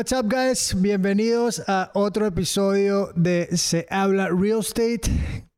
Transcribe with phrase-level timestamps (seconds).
[0.00, 0.74] What's up, guys?
[0.80, 5.02] Bienvenidos a otro episodio de Se Habla Real Estate.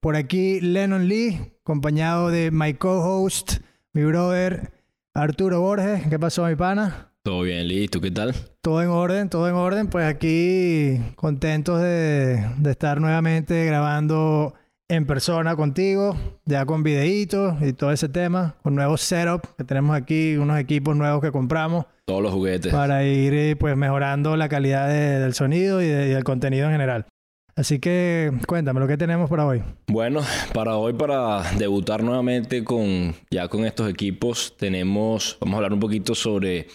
[0.01, 3.59] Por aquí, Lennon Lee, acompañado de my co-host,
[3.93, 4.73] mi brother
[5.15, 6.09] Arturo Borges.
[6.09, 7.13] ¿Qué pasó, mi pana?
[7.23, 7.87] Todo bien, Lee.
[7.87, 8.35] ¿Tú qué tal?
[8.63, 9.87] Todo en orden, todo en orden.
[9.87, 14.55] Pues aquí contentos de, de estar nuevamente grabando
[14.89, 19.97] en persona contigo, ya con videitos y todo ese tema, con nuevos setup que tenemos
[19.97, 21.87] aquí, unos equipos nuevos que compramos.
[22.05, 22.73] Todos los juguetes.
[22.73, 26.67] Para ir eh, pues mejorando la calidad de- del sonido y, de- y del contenido
[26.67, 27.07] en general.
[27.55, 29.63] Así que cuéntame lo que tenemos para hoy.
[29.87, 30.23] Bueno,
[30.55, 35.81] para hoy, para debutar nuevamente con ya con estos equipos, tenemos, vamos a hablar un
[35.81, 36.67] poquito sobre,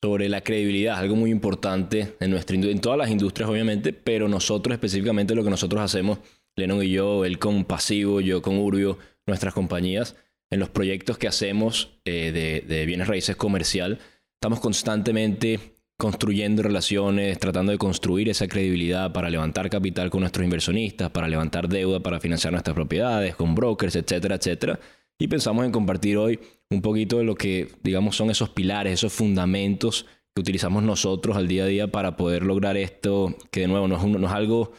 [0.00, 4.72] sobre la credibilidad, algo muy importante en nuestra en todas las industrias, obviamente, pero nosotros
[4.72, 6.18] específicamente lo que nosotros hacemos,
[6.56, 10.16] Lennon y yo, él con Pasivo, yo con Urbio, nuestras compañías,
[10.50, 13.98] en los proyectos que hacemos eh, de, bienes raíces comercial,
[14.34, 15.60] estamos constantemente
[15.98, 21.68] construyendo relaciones, tratando de construir esa credibilidad para levantar capital con nuestros inversionistas, para levantar
[21.68, 24.80] deuda, para financiar nuestras propiedades, con brokers, etcétera, etcétera.
[25.18, 29.12] Y pensamos en compartir hoy un poquito de lo que, digamos, son esos pilares, esos
[29.12, 33.86] fundamentos que utilizamos nosotros al día a día para poder lograr esto, que de nuevo
[33.86, 34.72] no es, no es algo,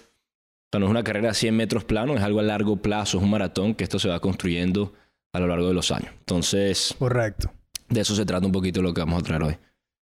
[0.73, 3.23] sea, no es una carrera a 100 metros plano, es algo a largo plazo, es
[3.23, 4.93] un maratón que esto se va construyendo
[5.33, 6.11] a lo largo de los años.
[6.19, 7.52] Entonces, Correcto.
[7.89, 9.57] de eso se trata un poquito lo que vamos a traer hoy.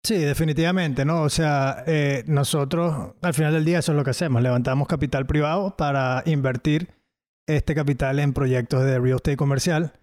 [0.03, 1.21] Sí, definitivamente, ¿no?
[1.21, 4.41] O sea, eh, nosotros al final del día eso es lo que hacemos.
[4.41, 6.89] Levantamos capital privado para invertir
[7.47, 9.93] este capital en proyectos de real estate comercial.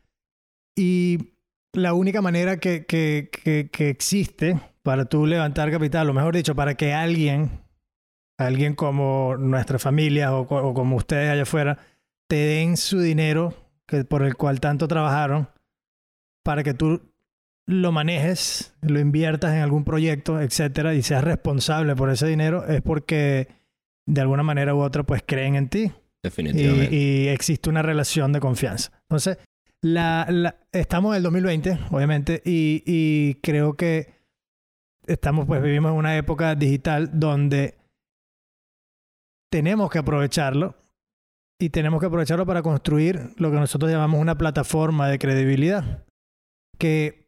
[0.76, 1.32] Y
[1.72, 6.54] la única manera que, que, que, que existe para tú levantar capital, o mejor dicho,
[6.54, 7.60] para que alguien,
[8.38, 11.78] alguien como nuestra familia o, co- o como ustedes allá afuera,
[12.28, 13.54] te den su dinero
[13.86, 15.48] que, por el cual tanto trabajaron,
[16.44, 17.02] para que tú
[17.66, 22.80] lo manejes, lo inviertas en algún proyecto, etcétera, y seas responsable por ese dinero, es
[22.80, 23.48] porque
[24.06, 26.94] de alguna manera u otra pues creen en ti y, Definitivamente.
[26.96, 28.92] y existe una relación de confianza.
[29.02, 29.38] Entonces,
[29.82, 34.14] la, la- estamos en el 2020, obviamente, y, y creo que
[35.06, 37.77] estamos, pues vivimos en una época digital donde
[39.50, 40.76] tenemos que aprovecharlo
[41.60, 46.04] y tenemos que aprovecharlo para construir lo que nosotros llamamos una plataforma de credibilidad.
[46.78, 47.26] Que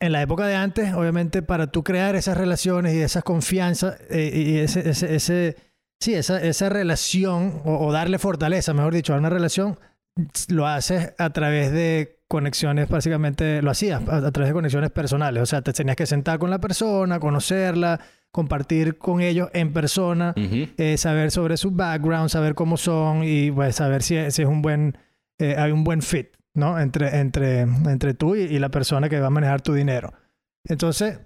[0.00, 4.30] en la época de antes, obviamente, para tú crear esas relaciones y esas confianzas eh,
[4.34, 5.56] y ese, ese, ese-
[6.00, 9.78] sí, esa, esa relación o, darle fortaleza, mejor dicho, a una relación,
[10.48, 15.42] lo haces a través de conexiones, básicamente lo hacías a, a través de conexiones personales.
[15.42, 20.34] O sea, te tenías que sentar con la persona, conocerla, compartir con ellos en persona
[20.36, 24.62] eh, saber sobre su background, saber cómo son y pues saber si, si es un
[24.62, 24.96] buen,
[25.38, 26.78] eh, hay un buen fit, ¿no?
[26.78, 30.12] Entre, entre, entre tú y, y la persona que va a manejar tu dinero.
[30.64, 31.20] Entonces,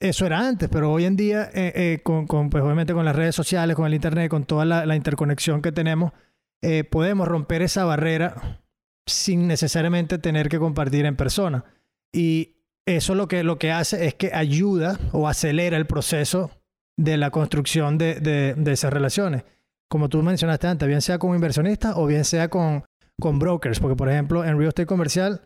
[0.00, 3.34] eso era antes, pero hoy en día, eh, con, con, pues obviamente con las redes
[3.34, 6.12] sociales, con el internet, con toda la, la interconexión que tenemos,
[6.90, 8.62] podemos romper esa barrera
[9.04, 11.64] sin necesariamente tener que compartir en persona.
[12.10, 12.56] Y
[12.86, 16.50] eso lo que, lo que hace es que ayuda o acelera el proceso
[16.98, 19.44] de la construcción de, de- de esas relaciones.
[19.90, 22.84] Como tú mencionaste antes, bien sea con inversionistas o bien sea con,
[23.20, 23.80] con brokers.
[23.80, 25.40] Porque, por ejemplo, en real estate comercial,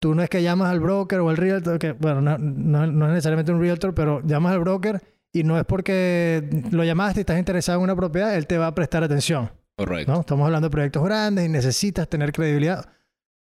[0.00, 3.06] tú no es que llamas al broker o al realtor, que, bueno, no, no- no
[3.06, 5.00] es necesariamente un realtor, pero llamas al broker
[5.32, 8.66] y no es porque lo llamaste y estás interesado en una propiedad, él te va
[8.68, 9.50] a prestar atención.
[9.76, 10.12] Correcto.
[10.12, 10.20] ¿no?
[10.20, 12.88] Estamos hablando de proyectos grandes y necesitas tener credibilidad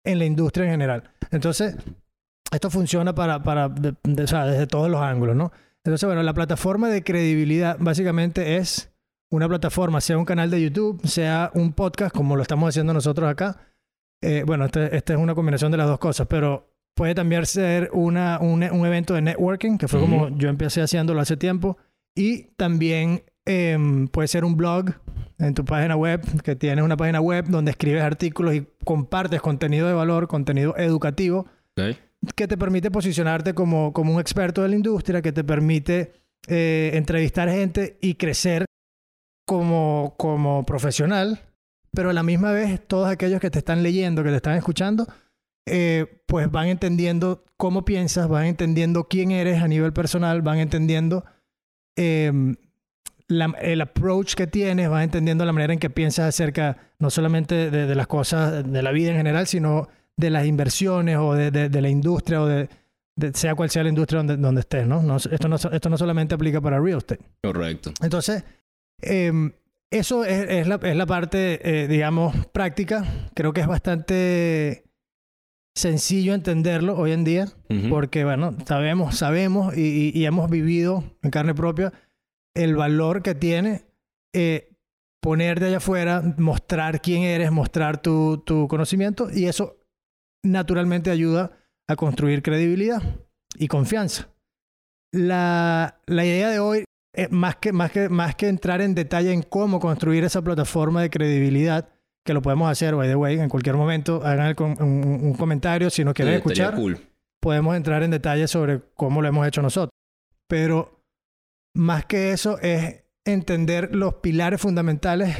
[0.05, 1.11] en la industria en general.
[1.31, 1.77] Entonces,
[2.53, 5.53] esto funciona para, para de- de- o sea, desde todos los ángulos, ¿no?
[5.85, 8.93] Entonces, bueno, la plataforma de credibilidad básicamente es
[9.31, 13.29] una plataforma, sea un canal de YouTube, sea un podcast, como lo estamos haciendo nosotros
[13.29, 13.59] acá.
[14.23, 17.91] Eh, bueno, este, este es una combinación de las dos cosas, pero puede también ser
[17.95, 20.37] una, un, un evento de networking, que fue como Ujú.
[20.37, 21.79] yo empecé haciéndolo hace tiempo,
[22.15, 24.91] y también em, puede ser un blog
[25.39, 29.89] en tu página web, que tienes una página web donde escribes artículos y compartes contenido
[29.89, 31.47] de valor, contenido educativo,
[31.77, 31.97] Ok.
[32.37, 36.13] Que te permite posicionarte como, como un experto de la industria, que te permite
[36.49, 38.65] eh, entrevistar gente y crecer
[39.47, 41.41] como, como profesional,
[41.93, 45.07] pero a la misma vez todos aquellos que te están leyendo, que te están escuchando,
[45.67, 51.25] eh, pues van entendiendo cómo piensas, van entendiendo quién eres a nivel personal, van entendiendo
[53.29, 57.71] la- el approach que tienes, van entendiendo la manera en que piensas acerca no solamente
[57.71, 59.89] de las cosas de la vida en general, sino
[60.23, 62.69] de las inversiones o de, de- de la industria o de,
[63.17, 65.03] de sea cual sea la industria donde, donde estés, ¿no?
[65.03, 67.23] No- esto, no, esto no solamente aplica para real estate.
[67.43, 67.93] Correcto.
[68.03, 68.45] Entonces,
[69.03, 69.33] eh,
[69.91, 73.05] eso es, es la, es la parte, eh, digamos, práctica.
[73.35, 74.85] Creo que es bastante
[75.75, 77.47] sencillo entenderlo hoy en día,
[77.89, 79.81] porque, bueno, sabemos, sabemos y,
[80.15, 81.93] y- y hemos vivido en carne propia
[82.55, 83.85] el valor que tiene
[84.35, 84.69] eh,
[85.23, 89.77] ponerte allá afuera, mostrar quién eres, mostrar tu, tu conocimiento y eso
[90.43, 91.53] naturalmente ayuda
[91.89, 93.03] a construir credibilidad
[93.57, 94.29] y confianza.
[95.13, 96.85] La, la idea de hoy,
[97.15, 101.03] es más, que, más, que, más que entrar en detalle en cómo construir esa plataforma
[101.03, 101.91] de credibilidad,
[102.25, 105.91] que lo podemos hacer, by the way, en cualquier momento, hagan el un, un comentario
[105.91, 106.99] si nos quieren escuchar cool.
[107.41, 109.91] podemos entrar en detalle sobre cómo lo hemos hecho nosotros.
[110.49, 111.05] Pero
[111.75, 115.37] más que eso es entender los pilares fundamentales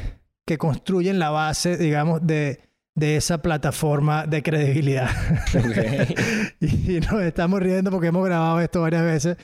[0.47, 2.61] que construyen la base, digamos, de,
[2.95, 5.11] de esa plataforma de credibilidad.
[5.57, 6.61] Ok.
[6.61, 9.37] y nos estamos riendo porque hemos grabado esto varias veces.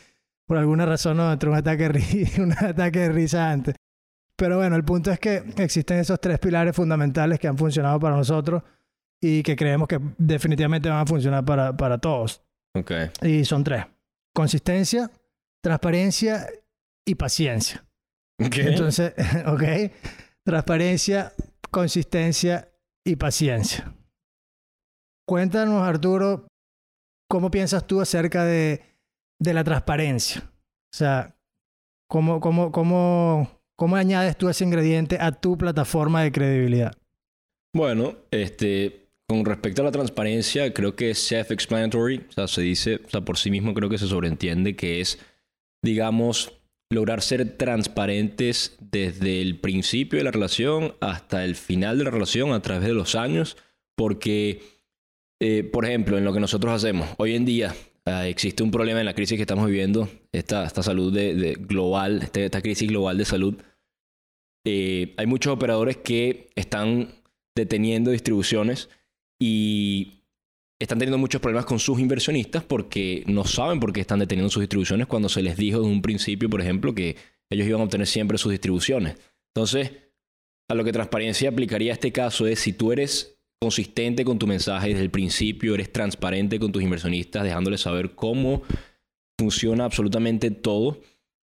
[0.46, 1.88] Por alguna razón nos entró un ataque,
[2.38, 3.74] un ataque de risa antes.
[4.36, 8.16] Pero bueno, el punto es que existen esos tres pilares fundamentales que han funcionado para
[8.16, 8.62] nosotros
[9.20, 12.42] y que creemos que definitivamente van a funcionar para, para todos.
[13.22, 13.84] Y son tres.
[14.32, 15.10] Consistencia,
[15.60, 16.46] transparencia
[17.04, 17.84] y paciencia.
[18.38, 18.58] Ok.
[18.58, 19.14] Entonces,
[19.46, 19.62] ok.
[20.44, 21.32] Transparencia,
[21.70, 22.68] consistencia
[23.08, 23.94] y paciencia.
[25.26, 26.46] Cuéntanos, Arturo,
[27.28, 28.82] ¿cómo piensas tú acerca de,
[29.38, 30.42] de la transparencia?
[30.44, 31.36] O sea,
[32.08, 36.92] ¿cómo, cómo, cómo, ¿cómo añades tú ese ingrediente a tu plataforma de credibilidad?
[37.74, 43.00] Bueno, este, con respecto a la transparencia, creo que es self-explanatory, o sea, se dice,
[43.04, 45.18] o sea, por sí mismo creo que se sobreentiende que es,
[45.84, 46.57] digamos,
[46.90, 52.52] lograr ser transparentes desde el principio de la relación hasta el final de la relación
[52.52, 53.56] a través de los años,
[53.96, 54.62] porque,
[55.40, 57.74] eh, por ejemplo, en lo que nosotros hacemos, hoy en día
[58.06, 61.54] ah, existe un problema en la crisis que estamos viviendo, esta, esta salud de, de
[61.54, 63.54] global, este- esta crisis global de salud.
[64.66, 67.14] Eh, hay muchos operadores que están
[67.54, 68.88] deteniendo distribuciones
[69.40, 70.17] y
[70.78, 74.60] están teniendo muchos problemas con sus inversionistas porque no saben por qué están deteniendo sus
[74.60, 77.16] distribuciones cuando se les dijo en un principio, por ejemplo, que
[77.50, 79.16] ellos iban a obtener siempre sus distribuciones.
[79.54, 79.90] Entonces,
[80.68, 84.90] a lo que transparencia aplicaría este caso es si tú eres consistente con tu mensaje
[84.90, 88.62] desde el principio, eres transparente con tus inversionistas, dejándoles saber cómo
[89.38, 91.00] funciona absolutamente todo,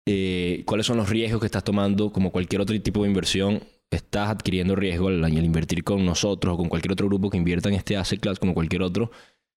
[0.08, 4.30] eh, cuáles son los riesgos que estás tomando, como cualquier otro tipo de inversión, estás
[4.30, 7.76] adquiriendo riesgo al, al invertir con nosotros o con cualquier otro grupo que invierta en
[7.76, 9.12] este asset class como cualquier otro.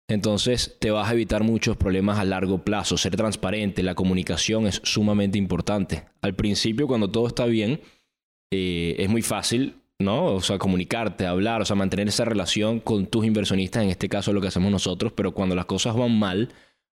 [0.08, 2.98] Entonces te vas a evitar muchos problemas a largo plazo.
[2.98, 6.04] Ser transparente, la comunicación es sumamente importante.
[6.20, 7.80] Al principio, cuando todo está bien,
[8.52, 10.26] eh, es muy fácil, ¿no?
[10.26, 14.32] O sea, comunicarte, hablar, o sea, mantener esa relación con tus inversionistas, en este caso
[14.32, 16.50] lo que hacemos nosotros, pero cuando las cosas van mal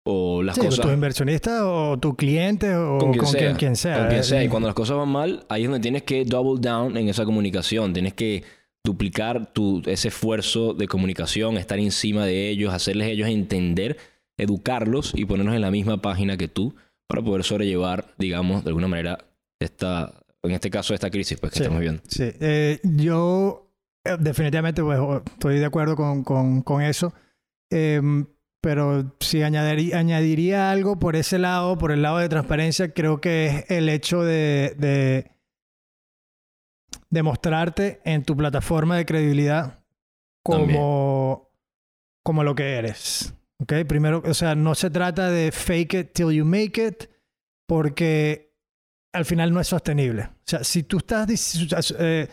[0.06, 0.87] o las Sí, cosas...
[0.87, 3.99] tu inversionista o tu cliente o con con, quien sea, quien, quien sea.
[3.99, 4.43] con quien sea.
[4.44, 7.25] Y cuando las cosas van mal, ahí es donde tienes que double down en esa
[7.25, 7.93] comunicación.
[7.93, 8.44] Tienes que
[8.85, 13.97] duplicar tu, ese esfuerzo de comunicación, estar encima de ellos, hacerles ellos entender,
[14.38, 16.75] educarlos y ponernos en la misma página que tú
[17.08, 19.19] para poder sobrellevar, digamos, de alguna manera,
[19.61, 20.12] esta,
[20.43, 21.62] en este caso, esta crisis pues, que Sí.
[21.64, 22.03] estamos viendo.
[22.06, 23.70] Sí, eh, yo
[24.05, 25.00] eh, definitivamente pues,
[25.32, 27.12] estoy de acuerdo con, con, con eso,
[27.69, 28.26] Em,
[28.67, 33.47] pero si añadiría, añadiría algo por ese lado, por el lado de transparencia, creo que
[33.47, 35.31] es el hecho de, de,
[37.09, 39.85] de mostrarte en tu plataforma de credibilidad
[40.43, 41.49] como,
[42.25, 43.35] como lo que eres.
[43.61, 43.73] ¿Ok?
[43.87, 47.08] Primero, o sea, no se trata de fake it till you make it,
[47.69, 48.53] porque
[49.13, 50.23] al final no es sostenible.
[50.25, 52.29] O sea, si tú estás eh,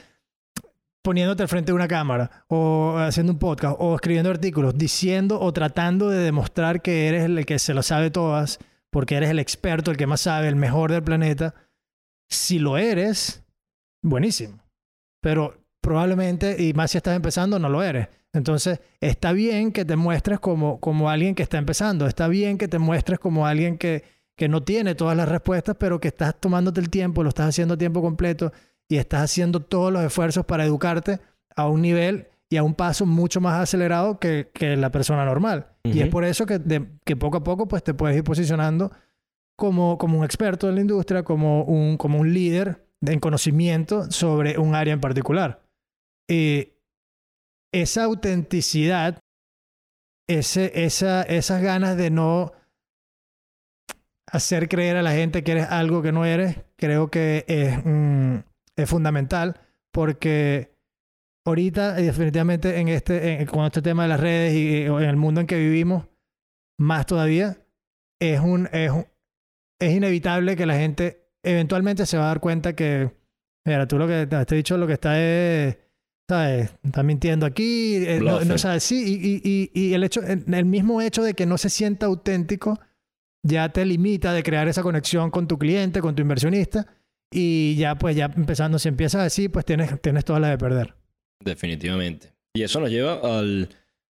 [1.03, 5.51] poniéndote al frente de una cámara o haciendo un podcast o escribiendo artículos diciendo o
[5.51, 8.57] tratando de demostrar que eres el que se lo sabe todas,
[8.89, 11.53] porque eres el experto, el que más sabe, el mejor del planeta,
[12.29, 13.43] si lo eres,
[14.01, 14.63] buenísimo.
[15.21, 18.07] Pero probablemente, y más si estás empezando, no lo eres.
[18.31, 22.07] Entonces, está bien que te muestres como, como alguien que está empezando.
[22.07, 24.03] Está bien que te muestres como alguien que,
[24.37, 27.75] que no tiene todas las respuestas, pero que estás tomándote el tiempo, lo estás haciendo
[27.75, 28.51] a tiempo completo
[28.93, 31.19] y estás haciendo todos los esfuerzos para educarte
[31.55, 35.65] a un nivel y a un paso mucho más acelerado que, que la persona normal.
[35.83, 38.91] Y es por eso que, de- que poco a poco pues, te puedes ir posicionando
[39.57, 44.59] como, como un experto en la industria, como un, como un líder en conocimiento sobre
[44.59, 45.63] un área en particular.
[46.29, 46.73] Y
[47.73, 49.17] esa autenticidad,
[50.29, 52.51] ese, esa, esas ganas de no
[54.31, 58.43] hacer creer a la gente que eres algo que no eres, creo que es, mm,
[58.77, 59.59] es fundamental
[59.93, 60.73] porque
[61.45, 65.01] ahorita y definitivamente en este, en- con este tema de las redes y, y en
[65.03, 66.05] el mundo en que vivimos,
[66.79, 67.57] más todavía,
[68.19, 69.05] es, un, es, un-
[69.79, 73.11] es inevitable que la gente eventualmente se va a dar cuenta que,
[73.65, 75.77] mira, tú lo que te has dicho, lo que está es,
[76.29, 76.73] ¿sabes?
[76.83, 78.57] Está mintiendo aquí, eh, no, no.
[78.57, 78.83] ¿sabes?
[78.83, 82.05] Sí, y, y, y, y el, hecho, el mismo hecho de que no se sienta
[82.05, 82.79] auténtico
[83.45, 86.87] ya te limita de crear esa conexión con tu cliente, con tu inversionista.
[87.33, 90.93] Y ya, pues, ya empezando, si empiezas así, pues tienes, tienes todas las de perder.
[91.43, 92.31] Definitivamente.
[92.53, 93.69] Y eso nos lleva al,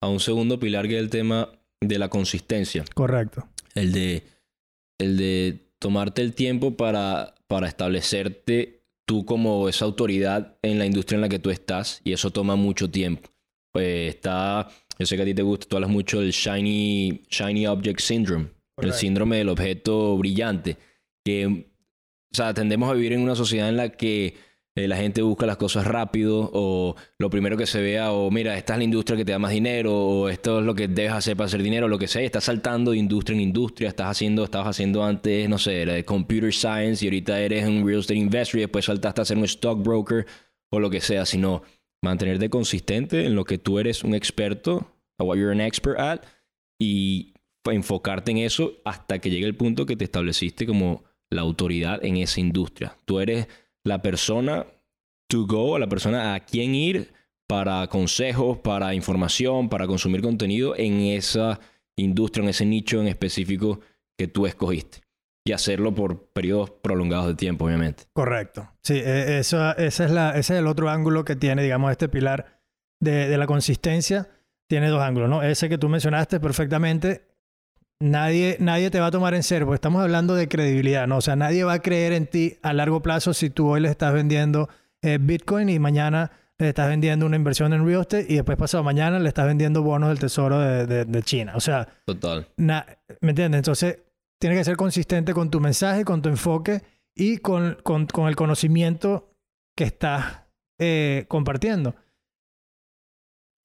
[0.00, 1.48] a un segundo pilar que es el tema
[1.80, 2.84] de la consistencia.
[2.94, 3.48] Correcto.
[3.74, 4.24] El de,
[4.98, 11.16] el de tomarte el tiempo para, para establecerte tú como esa autoridad en la industria
[11.16, 13.30] en la que tú estás y eso toma mucho tiempo.
[13.72, 14.68] Pues está,
[14.98, 18.48] yo sé que a ti te gusta, tú hablas mucho del Shiny, shiny Object Syndrome,
[18.78, 20.76] el síndrome del objeto brillante,
[21.24, 21.73] que,
[22.34, 24.34] o sea, tendemos a vivir en una sociedad en la que
[24.74, 28.58] eh, la gente busca las cosas rápido o lo primero que se vea o mira,
[28.58, 31.12] esta es la industria que te da más dinero o esto es lo que debes
[31.12, 34.42] hacer para hacer dinero, lo que sea, estás saltando de industria en industria, estás haciendo,
[34.42, 38.58] estabas haciendo antes, no sé, de computer science y ahorita eres un real estate investor
[38.58, 40.26] y después saltaste a ser un stockbroker
[40.72, 41.62] o lo que sea, sino
[42.02, 46.22] mantenerte consistente en lo que tú eres un experto, o what you're an expert at
[46.80, 52.04] y enfocarte en eso hasta que llegue el punto que te estableciste como la autoridad
[52.04, 52.96] en esa industria.
[53.04, 53.48] Tú eres
[53.84, 54.66] la persona
[55.28, 57.12] to go, la persona a quien ir
[57.46, 61.60] para consejos, para información, para consumir contenido en esa
[61.96, 63.80] industria, en ese nicho en específico
[64.16, 64.98] que tú escogiste.
[65.46, 68.04] Y hacerlo por periodos prolongados de tiempo, obviamente.
[68.14, 68.70] Correcto.
[68.82, 72.62] Sí, e, esa es la, ese es el otro ángulo que tiene, digamos, este pilar
[72.98, 74.30] de, de la consistencia.
[74.66, 75.42] Tiene dos ángulos, ¿no?
[75.42, 77.33] Ese que tú mencionaste perfectamente
[78.04, 81.16] nadie, nadie te va a tomar en serio, porque estamos hablando de credibilidad, ¿no?
[81.16, 83.88] O sea, nadie va a creer en ti a largo plazo si tú hoy le
[83.88, 84.68] estás vendiendo
[85.02, 88.84] eh, Bitcoin y mañana le estás vendiendo una inversión en real estate y después pasado
[88.84, 91.54] mañana le estás vendiendo bonos del tesoro de, China.
[91.56, 92.46] O sea, total.
[92.56, 92.84] ¿me
[93.20, 93.58] entiendes?
[93.58, 93.98] Entonces,
[94.38, 96.82] tienes que ser consistente con tu mensaje, con tu enfoque
[97.14, 99.32] y con, con, con el conocimiento
[99.76, 100.42] que estás
[100.78, 101.96] eh, compartiendo.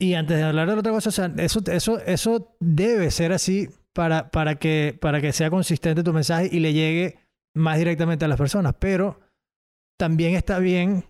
[0.01, 3.69] Y antes de hablar de otra cosa, o sea, eso, eso, eso debe ser así
[3.99, 7.17] para, para, que, para que sea consistente tu mensaje y le llegue
[7.53, 8.73] más directamente a las personas.
[8.79, 9.19] Pero
[9.99, 11.03] también está bien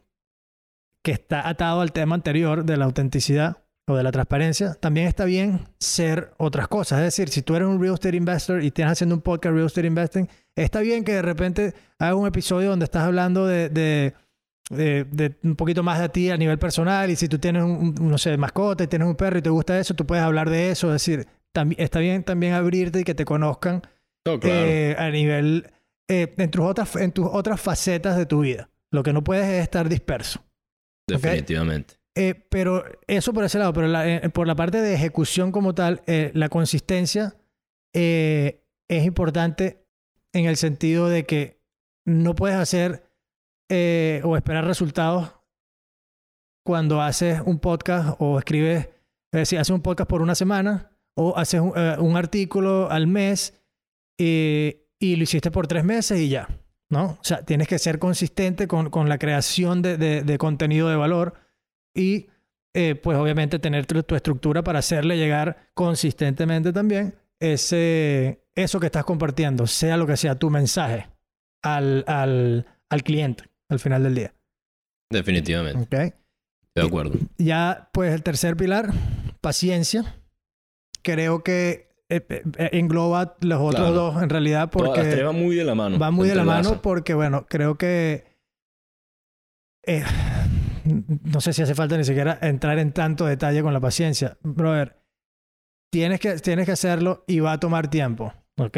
[1.05, 5.25] que está atado al tema anterior de la autenticidad o de la transparencia, también está
[5.25, 6.98] bien ser otras cosas.
[6.98, 9.67] Es decir, si tú eres un real estate investor y estás haciendo un podcast real
[9.67, 14.15] estate investing, está bien que de repente hagas un episodio donde estás hablando de, de,
[14.72, 18.17] de, un poquito más de ti a nivel personal y si tú tienes un, no
[18.17, 20.88] sé, mascota y tienes un perro y te gusta eso, tú puedes hablar de eso.
[20.88, 21.27] Es decir,
[21.77, 23.82] está bien también abrirte y que te conozcan
[24.27, 25.72] oh, eh, a nivel,
[26.08, 28.70] eh, en, tus otras, en tus otras facetas de tu vida.
[28.91, 30.44] Lo que no puedes es estar disperso.
[31.08, 31.96] Definitivamente.
[32.15, 33.88] Eh, pero eso por ese lado, pero
[34.32, 37.36] por la parte de ejecución como tal, la consistencia
[37.94, 39.86] es importante
[40.34, 41.62] en el sentido de que
[42.06, 43.03] no puedes hacer
[43.72, 45.34] o esperar resultados
[46.65, 48.89] cuando haces un podcast o escribes,
[49.46, 53.61] si haces un podcast por una semana o haces eh, un, artículo al mes
[54.17, 56.47] eh, y lo hiciste por tres meses y ya,
[56.89, 57.17] ¿no?
[57.19, 61.33] O sea, tienes que ser consistente con, con la creación de, de, contenido de valor
[61.93, 62.27] y
[62.73, 69.03] eh, pues obviamente tener tu, estructura para hacerle llegar consistentemente también ese, eso que estás
[69.03, 71.09] compartiendo, sea lo que sea tu mensaje
[71.61, 74.33] al, al, al cliente al final del día.
[75.11, 75.83] Definitivamente.
[75.83, 76.13] Ok.
[76.75, 77.19] De acuerdo.
[77.38, 78.93] Ya, pues el tercer pilar,
[79.41, 80.18] paciencia
[81.01, 85.24] creo que eh, eh, eh, engloba los otros dos en realidad porque...
[85.24, 86.00] va muy de la mano.
[86.00, 88.25] Va muy de la mano porque, bueno, creo que...
[90.86, 94.38] no sé si hace falta ni siquiera entrar en tanto detalle con la paciencia.
[94.41, 94.98] Brother,
[95.91, 98.34] tienes que, tienes que hacerlo y va a tomar tiempo.
[98.58, 98.77] ¿Ok?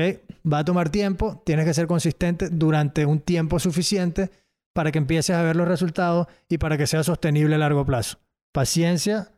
[0.51, 4.29] Va a tomar tiempo, tienes que ser consistente durante un tiempo suficiente
[4.73, 8.19] para que empieces a ver los resultados y para que sea sostenible a largo plazo.
[8.53, 9.31] Paciencia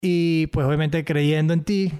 [0.00, 1.92] y pues obviamente creyendo en ti.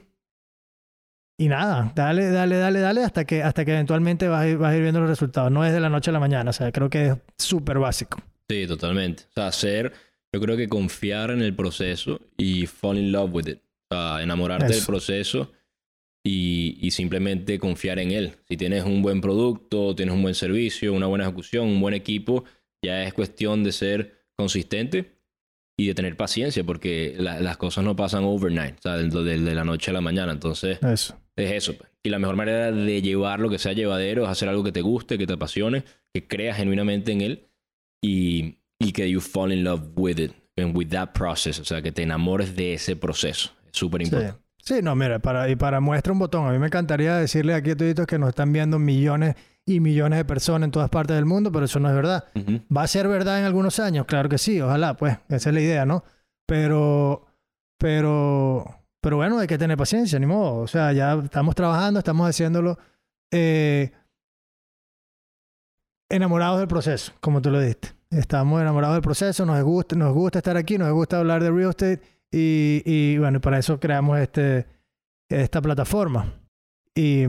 [1.38, 4.72] Y nada, dale, dale, dale, dale hasta que, hasta que eventualmente vas a, ir, vas
[4.72, 5.52] a ir viendo los resultados.
[5.52, 8.18] No es de la noche a la mañana, o sea, creo que es súper básico.
[8.48, 9.24] Sí, totalmente.
[9.30, 9.92] O sea, hacer,
[10.32, 13.58] yo creo que confiar en el proceso y fall in love with it.
[13.90, 15.52] O sea, enamorarte del proceso
[16.24, 18.36] y, y, simplemente confiar en él.
[18.48, 22.44] Si tienes un buen producto, tienes un buen servicio, una buena ejecución, un buen equipo,
[22.82, 25.15] ya es cuestión de ser consistente
[25.78, 29.64] y de tener paciencia, porque las cosas no pasan overnight, o sea, de, de, la
[29.64, 30.32] noche a la mañana.
[30.32, 31.18] Entonces, eso.
[31.36, 31.76] es eso.
[31.76, 31.90] Pues.
[32.02, 34.80] Y la mejor manera de llevar lo que sea llevadero es hacer algo que te
[34.80, 37.48] guste, que te apasione, que creas genuinamente en él
[38.02, 41.82] y, y que you fall in love with it, and with that process, o sea,
[41.82, 43.50] que te enamores de ese proceso.
[43.70, 44.40] Es súper importante.
[44.62, 44.76] Sí.
[44.82, 47.76] no, mira, para, y para muestra un botón, a mí me encantaría decirle aquí a
[47.76, 49.34] todos que nos están viendo millones
[49.66, 52.24] y millones de personas en todas partes del mundo, pero eso no es verdad.
[52.74, 54.06] ¿Va a ser verdad en algunos años?
[54.06, 56.04] Claro que sí, ojalá, pues, esa es la idea, ¿no?
[56.46, 57.26] Pero,
[57.76, 58.64] pero,
[59.00, 60.60] pero bueno, hay que tener paciencia, ni modo.
[60.60, 62.78] O sea, ya estamos trabajando, estamos haciéndolo.
[63.32, 63.90] Eh,
[66.08, 67.88] enamorados del proceso, como tú lo diste.
[68.10, 71.70] Estamos enamorados del proceso, nos gusta, nos gusta estar aquí, nos gusta hablar de real
[71.70, 74.64] estate y, y bueno, para eso creamos este,
[75.28, 76.40] esta plataforma.
[76.94, 77.24] Y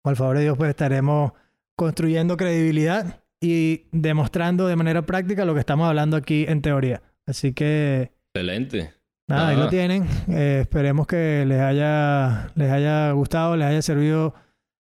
[0.00, 1.32] mm, por favor de Dios, pues estaremos
[1.76, 7.02] construyendo credibilidad y demostrando de manera práctica lo que estamos hablando aquí en teoría.
[7.26, 8.12] Así que...
[8.34, 8.92] Excelente.
[9.28, 10.06] Nada, ahí lo tienen.
[10.28, 14.34] Eh, esperemos que les haya, les haya gustado, les haya servido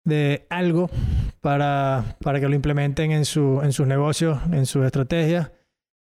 [0.05, 0.91] de algo
[1.41, 5.53] para, para que lo implementen en, su, en sus negocios, en sus estrategias.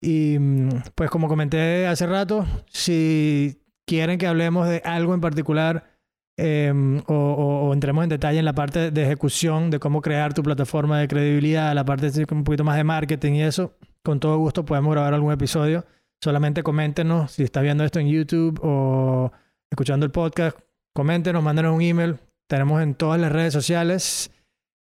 [0.01, 5.96] Y mm, pues como comenté hace rato, si quieren que hablemos de algo en particular
[6.37, 10.99] em, o, entremos en detalle en la parte de ejecución, de cómo crear tu plataforma
[10.99, 14.63] de credibilidad, la parte de un poquito más de marketing y eso, con todo gusto
[14.65, 15.85] podemos grabar algún episodio.
[16.21, 19.31] Solamente coméntenos si está viendo esto en YouTube o
[19.69, 20.57] escuchando el podcast.
[20.93, 22.17] Coméntenos, mándenos un email.
[22.47, 24.31] Tenemos en todas las redes sociales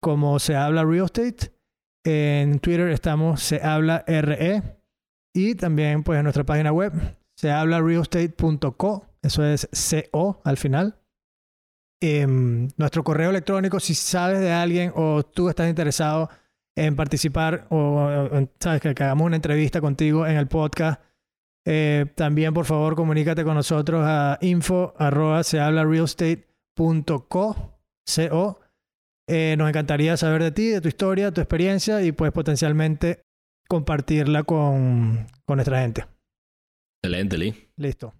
[0.00, 1.52] como se habla real estate.
[2.04, 4.62] En Twitter estamos se habla RE.
[5.34, 6.92] Y también pues en nuestra página web
[7.34, 9.06] se habla realestate.co.
[9.22, 10.96] Eso es CO al final.
[12.00, 16.28] Em, nuestro correo electrónico, si sabes de alguien o tú estás interesado
[16.76, 21.00] en participar o, sabes que, hagamos una entrevista contigo en el podcast,
[21.66, 27.72] eh, también por favor comunícate con nosotros a info arroba se habla realestate.co.
[29.28, 33.22] Eh, nos encantaría saber de ti, de tu historia, tu experiencia y pues potencialmente
[33.68, 36.06] compartirla con, con nuestra gente.
[37.02, 37.68] Excelente, Lee.
[37.76, 38.14] Listo.